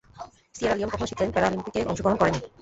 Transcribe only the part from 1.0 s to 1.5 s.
শীতকালীন